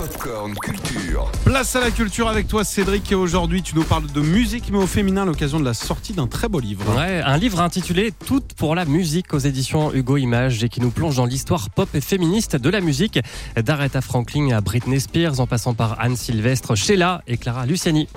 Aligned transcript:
Popcorn 0.00 0.54
Culture. 0.54 1.30
Place 1.44 1.76
à 1.76 1.80
la 1.80 1.90
culture 1.90 2.26
avec 2.26 2.48
toi 2.48 2.64
Cédric 2.64 3.12
et 3.12 3.14
aujourd'hui 3.14 3.62
tu 3.62 3.74
nous 3.74 3.84
parles 3.84 4.06
de 4.06 4.20
musique 4.22 4.70
mais 4.72 4.78
au 4.78 4.86
féminin 4.86 5.24
à 5.24 5.24
l'occasion 5.26 5.60
de 5.60 5.64
la 5.66 5.74
sortie 5.74 6.14
d'un 6.14 6.26
très 6.26 6.48
beau 6.48 6.58
livre. 6.58 6.96
Ouais, 6.96 7.20
un 7.20 7.36
livre 7.36 7.60
intitulé 7.60 8.10
Toutes 8.24 8.54
pour 8.54 8.74
la 8.74 8.86
musique 8.86 9.34
aux 9.34 9.38
éditions 9.38 9.92
Hugo 9.92 10.16
Images 10.16 10.64
et 10.64 10.70
qui 10.70 10.80
nous 10.80 10.90
plonge 10.90 11.16
dans 11.16 11.26
l'histoire 11.26 11.68
pop 11.68 11.94
et 11.94 12.00
féministe 12.00 12.56
de 12.56 12.70
la 12.70 12.80
musique 12.80 13.20
d'Aretha 13.62 14.00
Franklin 14.00 14.48
à 14.56 14.62
Britney 14.62 15.00
Spears 15.00 15.38
en 15.38 15.46
passant 15.46 15.74
par 15.74 16.00
Anne 16.00 16.16
Sylvestre, 16.16 16.74
Sheila 16.76 17.20
et 17.26 17.36
Clara 17.36 17.66
Luciani. 17.66 18.08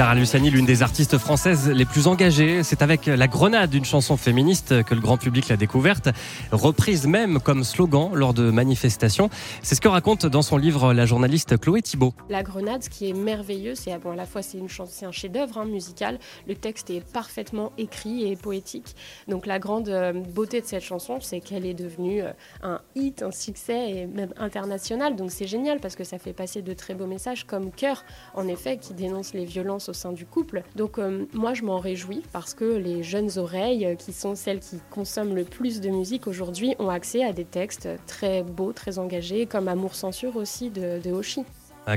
Clara 0.00 0.14
Luciani, 0.14 0.48
l'une 0.48 0.64
des 0.64 0.82
artistes 0.82 1.18
françaises 1.18 1.68
les 1.68 1.84
plus 1.84 2.06
engagées, 2.06 2.62
c'est 2.62 2.80
avec 2.80 3.04
La 3.04 3.28
Grenade, 3.28 3.74
une 3.74 3.84
chanson 3.84 4.16
féministe 4.16 4.82
que 4.84 4.94
le 4.94 5.00
grand 5.02 5.18
public 5.18 5.50
l'a 5.50 5.58
découverte, 5.58 6.08
reprise 6.52 7.06
même 7.06 7.38
comme 7.38 7.64
slogan 7.64 8.08
lors 8.14 8.32
de 8.32 8.50
manifestations. 8.50 9.28
C'est 9.60 9.74
ce 9.74 9.80
que 9.82 9.88
raconte 9.88 10.24
dans 10.24 10.40
son 10.40 10.56
livre 10.56 10.94
la 10.94 11.04
journaliste 11.04 11.60
Chloé 11.60 11.82
Thibault. 11.82 12.14
La 12.30 12.42
Grenade, 12.42 12.82
ce 12.84 12.88
qui 12.88 13.10
est 13.10 13.12
merveilleux, 13.12 13.74
c'est 13.74 13.94
bon, 13.98 14.12
à 14.12 14.16
la 14.16 14.24
fois 14.24 14.40
c'est 14.40 14.56
une 14.56 14.70
chanson, 14.70 15.04
un 15.08 15.12
chef-d'œuvre 15.12 15.58
hein, 15.58 15.66
musical. 15.66 16.18
Le 16.48 16.54
texte 16.54 16.88
est 16.88 17.06
parfaitement 17.06 17.70
écrit 17.76 18.26
et 18.32 18.36
poétique. 18.36 18.96
Donc 19.28 19.44
la 19.44 19.58
grande 19.58 19.90
euh, 19.90 20.14
beauté 20.14 20.62
de 20.62 20.66
cette 20.66 20.82
chanson, 20.82 21.18
c'est 21.20 21.40
qu'elle 21.40 21.66
est 21.66 21.74
devenue 21.74 22.22
euh, 22.22 22.32
un 22.62 22.80
hit, 22.94 23.22
un 23.22 23.32
succès 23.32 23.90
et 23.90 24.06
même 24.06 24.32
international. 24.38 25.14
Donc 25.14 25.30
c'est 25.30 25.46
génial 25.46 25.78
parce 25.78 25.94
que 25.94 26.04
ça 26.04 26.18
fait 26.18 26.32
passer 26.32 26.62
de 26.62 26.72
très 26.72 26.94
beaux 26.94 27.06
messages 27.06 27.44
comme 27.44 27.70
Cœur, 27.70 28.02
en 28.32 28.48
effet, 28.48 28.78
qui 28.78 28.94
dénonce 28.94 29.34
les 29.34 29.44
violences 29.44 29.89
au 29.90 29.92
sein 29.92 30.12
du 30.12 30.24
couple. 30.24 30.62
Donc 30.76 30.98
euh, 30.98 31.26
moi 31.34 31.54
je 31.54 31.62
m'en 31.62 31.78
réjouis 31.78 32.22
parce 32.32 32.54
que 32.54 32.64
les 32.64 33.02
jeunes 33.02 33.30
oreilles, 33.36 33.86
euh, 33.86 33.94
qui 33.94 34.12
sont 34.12 34.34
celles 34.34 34.60
qui 34.60 34.78
consomment 34.90 35.34
le 35.34 35.44
plus 35.44 35.80
de 35.80 35.90
musique 35.90 36.26
aujourd'hui, 36.26 36.74
ont 36.78 36.88
accès 36.88 37.22
à 37.22 37.32
des 37.32 37.44
textes 37.44 37.88
très 38.06 38.42
beaux, 38.42 38.72
très 38.72 38.98
engagés, 38.98 39.46
comme 39.46 39.68
Amour 39.68 39.94
censure 39.94 40.36
aussi 40.36 40.70
de, 40.70 41.00
de 41.02 41.10
Hoshi. 41.10 41.44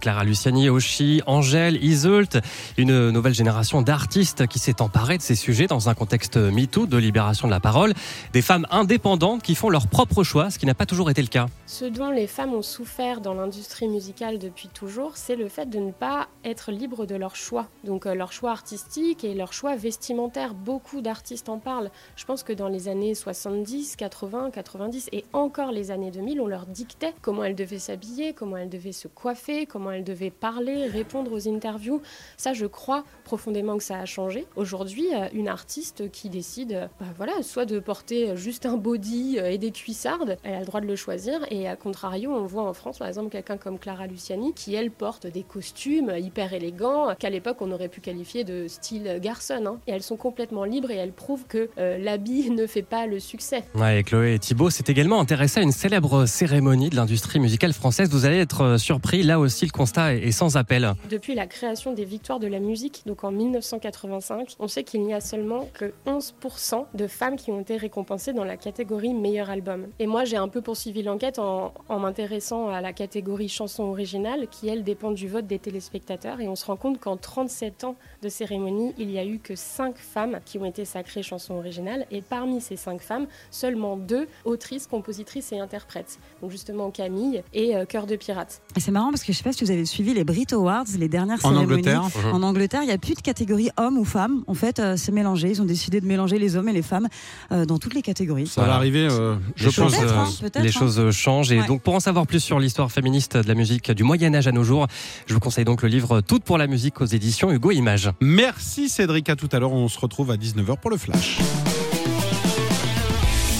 Clara 0.00 0.24
Luciani, 0.24 0.68
Oshi, 0.68 1.22
Angèle, 1.26 1.82
Iseult, 1.82 2.40
une 2.76 3.10
nouvelle 3.10 3.34
génération 3.34 3.82
d'artistes 3.82 4.46
qui 4.46 4.58
s'est 4.58 4.82
emparée 4.82 5.16
de 5.16 5.22
ces 5.22 5.34
sujets 5.34 5.66
dans 5.66 5.88
un 5.88 5.94
contexte 5.94 6.36
MeToo, 6.36 6.86
de 6.86 6.96
libération 6.96 7.48
de 7.48 7.52
la 7.52 7.60
parole, 7.60 7.92
des 8.32 8.42
femmes 8.42 8.66
indépendantes 8.70 9.42
qui 9.42 9.54
font 9.54 9.70
leur 9.70 9.86
propre 9.86 10.22
choix, 10.24 10.50
ce 10.50 10.58
qui 10.58 10.66
n'a 10.66 10.74
pas 10.74 10.86
toujours 10.86 11.10
été 11.10 11.22
le 11.22 11.28
cas. 11.28 11.46
Ce 11.66 11.84
dont 11.84 12.10
les 12.10 12.26
femmes 12.26 12.54
ont 12.54 12.62
souffert 12.62 13.20
dans 13.20 13.34
l'industrie 13.34 13.88
musicale 13.88 14.38
depuis 14.38 14.68
toujours, 14.68 15.16
c'est 15.16 15.36
le 15.36 15.48
fait 15.48 15.68
de 15.68 15.78
ne 15.78 15.92
pas 15.92 16.28
être 16.44 16.72
libres 16.72 17.06
de 17.06 17.14
leur 17.14 17.36
choix. 17.36 17.68
Donc 17.84 18.06
euh, 18.06 18.14
leur 18.14 18.32
choix 18.32 18.50
artistique 18.50 19.24
et 19.24 19.34
leur 19.34 19.52
choix 19.52 19.76
vestimentaire. 19.76 20.54
Beaucoup 20.54 21.00
d'artistes 21.00 21.48
en 21.48 21.58
parlent. 21.58 21.90
Je 22.16 22.24
pense 22.24 22.42
que 22.42 22.52
dans 22.52 22.68
les 22.68 22.88
années 22.88 23.14
70, 23.14 23.96
80, 23.96 24.50
90 24.50 25.08
et 25.12 25.24
encore 25.32 25.72
les 25.72 25.90
années 25.90 26.10
2000, 26.10 26.40
on 26.40 26.46
leur 26.46 26.66
dictait 26.66 27.14
comment 27.22 27.44
elles 27.44 27.54
devaient 27.54 27.78
s'habiller, 27.78 28.32
comment 28.32 28.56
elles 28.56 28.68
devaient 28.68 28.92
se 28.92 29.08
coiffer, 29.08 29.66
elle 29.88 30.04
devait 30.04 30.30
parler, 30.30 30.86
répondre 30.86 31.32
aux 31.32 31.48
interviews. 31.48 32.02
Ça, 32.36 32.52
je 32.52 32.66
crois 32.66 33.04
profondément 33.24 33.78
que 33.78 33.84
ça 33.84 33.98
a 33.98 34.06
changé. 34.06 34.46
Aujourd'hui, 34.56 35.06
euh, 35.14 35.28
une 35.32 35.48
artiste 35.48 36.10
qui 36.10 36.28
décide, 36.28 36.72
euh, 36.72 36.86
bah 36.98 37.06
voilà, 37.16 37.42
soit 37.42 37.64
de 37.64 37.78
porter 37.78 38.36
juste 38.36 38.66
un 38.66 38.76
body 38.76 39.38
euh, 39.38 39.50
et 39.50 39.58
des 39.58 39.70
cuissardes, 39.70 40.36
elle 40.42 40.54
a 40.54 40.60
le 40.60 40.66
droit 40.66 40.80
de 40.80 40.86
le 40.86 40.96
choisir. 40.96 41.40
Et 41.50 41.68
à 41.68 41.76
contrario, 41.76 42.32
on 42.32 42.46
voit 42.46 42.64
en 42.64 42.74
France, 42.74 42.98
par 42.98 43.08
exemple, 43.08 43.30
quelqu'un 43.30 43.56
comme 43.56 43.78
Clara 43.78 44.06
Luciani 44.06 44.52
qui, 44.52 44.74
elle, 44.74 44.90
porte 44.90 45.26
des 45.26 45.42
costumes 45.42 46.12
hyper 46.18 46.52
élégants 46.52 47.14
qu'à 47.18 47.30
l'époque, 47.30 47.58
on 47.60 47.70
aurait 47.70 47.88
pu 47.88 48.00
qualifier 48.00 48.44
de 48.44 48.66
style 48.68 49.18
garçon. 49.22 49.64
Hein. 49.66 49.78
Et 49.86 49.92
elles 49.92 50.02
sont 50.02 50.16
complètement 50.16 50.64
libres 50.64 50.90
et 50.90 50.96
elles 50.96 51.12
prouvent 51.12 51.46
que 51.46 51.70
l'habit 51.76 52.50
ne 52.50 52.66
fait 52.66 52.82
pas 52.82 53.06
le 53.06 53.20
succès. 53.20 53.64
Ouais, 53.74 54.00
et 54.00 54.02
Chloé 54.02 54.34
et 54.34 54.38
Thibault 54.38 54.70
s'est 54.70 54.84
également 54.88 55.20
intéressé 55.20 55.60
à 55.60 55.62
une 55.62 55.72
célèbre 55.72 56.26
cérémonie 56.26 56.90
de 56.90 56.96
l'industrie 56.96 57.38
musicale 57.38 57.72
française. 57.72 58.10
Vous 58.10 58.24
allez 58.24 58.38
être 58.38 58.76
surpris 58.76 59.22
là 59.22 59.38
aussi 59.38 59.59
le 59.66 59.72
constat 59.72 60.14
est 60.14 60.32
sans 60.32 60.56
appel. 60.56 60.94
Depuis 61.08 61.34
la 61.34 61.46
création 61.46 61.92
des 61.92 62.04
Victoires 62.04 62.40
de 62.40 62.46
la 62.46 62.60
musique, 62.60 63.02
donc 63.06 63.24
en 63.24 63.30
1985, 63.30 64.56
on 64.58 64.68
sait 64.68 64.84
qu'il 64.84 65.02
n'y 65.02 65.14
a 65.14 65.20
seulement 65.20 65.68
que 65.74 65.92
11% 66.06 66.86
de 66.94 67.06
femmes 67.06 67.36
qui 67.36 67.50
ont 67.50 67.60
été 67.60 67.76
récompensées 67.76 68.32
dans 68.32 68.44
la 68.44 68.56
catégorie 68.56 69.14
meilleur 69.14 69.50
album. 69.50 69.86
Et 69.98 70.06
moi, 70.06 70.24
j'ai 70.24 70.36
un 70.36 70.48
peu 70.48 70.60
poursuivi 70.60 71.02
l'enquête 71.02 71.38
en, 71.38 71.72
m'intéressant 71.88 72.68
à 72.68 72.80
la 72.80 72.92
catégorie 72.92 73.48
chanson 73.48 73.84
originale, 73.84 74.48
qui 74.50 74.68
elle 74.68 74.84
dépend 74.84 75.10
du 75.10 75.28
vote 75.28 75.46
des 75.46 75.58
téléspectateurs. 75.58 76.40
Et 76.40 76.48
on 76.48 76.56
se 76.56 76.64
rend 76.64 76.76
compte 76.76 76.98
qu'en 76.98 77.16
37 77.16 77.84
ans 77.84 77.96
de 78.22 78.28
cérémonie, 78.28 78.94
il 78.98 79.08
n'y 79.08 79.18
a 79.18 79.24
eu 79.24 79.38
que 79.38 79.54
5 79.54 79.96
femmes 79.96 80.40
qui 80.44 80.58
ont 80.58 80.64
été 80.64 80.84
sacrées 80.84 81.22
chanson 81.22 81.54
originale. 81.54 82.06
Et 82.10 82.22
parmi 82.22 82.60
ces 82.60 82.76
5 82.76 83.00
femmes, 83.00 83.26
seulement 83.50 83.96
2 83.96 84.26
autrices, 84.44 84.86
compositrices 84.86 85.52
et 85.52 85.58
interprètes. 85.58 86.18
Donc 86.40 86.50
justement 86.50 86.90
Camille 86.90 87.42
et 87.52 87.76
euh, 87.76 87.84
Cœur 87.84 88.06
de 88.06 88.16
pirate. 88.16 88.62
C'est 88.76 88.90
marrant 88.90 89.10
parce 89.10 89.24
que 89.24 89.32
je 89.32 89.38
sais 89.38 89.44
pas 89.44 89.49
si 89.52 89.64
vous 89.64 89.70
avez 89.70 89.84
suivi 89.84 90.14
les 90.14 90.24
Brit 90.24 90.46
Awards, 90.52 90.84
les 90.98 91.08
dernières 91.08 91.38
en 91.44 91.50
cérémonies. 91.50 91.72
Angleterre. 91.72 92.02
En 92.32 92.42
Angleterre, 92.42 92.82
il 92.82 92.86
n'y 92.86 92.92
a 92.92 92.98
plus 92.98 93.14
de 93.14 93.20
catégorie 93.20 93.70
homme 93.76 93.98
ou 93.98 94.04
femme. 94.04 94.42
En 94.46 94.54
fait, 94.54 94.78
euh, 94.78 94.96
c'est 94.96 95.12
mélangé. 95.12 95.48
Ils 95.50 95.62
ont 95.62 95.64
décidé 95.66 96.00
de 96.00 96.06
mélanger 96.06 96.38
les 96.38 96.56
hommes 96.56 96.68
et 96.68 96.72
les 96.72 96.82
femmes 96.82 97.08
euh, 97.52 97.64
dans 97.64 97.78
toutes 97.78 97.94
les 97.94 98.02
catégories. 98.02 98.46
Ça 98.46 98.62
va 98.62 98.74
arriver, 98.74 99.06
euh, 99.10 99.36
je 99.56 99.66
les 99.68 99.72
pense. 99.72 99.74
Choses, 99.74 99.94
hein, 99.96 100.60
les 100.62 100.68
hein. 100.68 100.72
choses 100.72 101.10
changent. 101.10 101.52
Et 101.52 101.60
Ouais. 101.60 101.66
donc, 101.66 101.82
pour 101.82 101.94
en 101.94 102.00
savoir 102.00 102.26
plus 102.26 102.40
sur 102.40 102.58
l'histoire 102.58 102.90
féministe 102.90 103.36
de 103.36 103.46
la 103.48 103.54
musique 103.54 103.90
du 103.92 104.02
Moyen-Âge 104.04 104.46
à 104.46 104.52
nos 104.52 104.64
jours, 104.64 104.86
je 105.26 105.34
vous 105.34 105.40
conseille 105.40 105.64
donc 105.64 105.82
le 105.82 105.88
livre 105.88 106.20
Toutes 106.20 106.44
pour 106.44 106.58
la 106.58 106.66
musique 106.66 107.00
aux 107.00 107.06
éditions 107.06 107.50
Hugo 107.52 107.70
Images. 107.70 108.10
Merci 108.20 108.88
Cédric, 108.88 109.28
à 109.28 109.36
tout 109.36 109.48
à 109.52 109.58
l'heure. 109.58 109.72
On 109.72 109.88
se 109.88 109.98
retrouve 109.98 110.30
à 110.30 110.36
19h 110.36 110.78
pour 110.80 110.90
le 110.90 110.96
flash. 110.96 111.38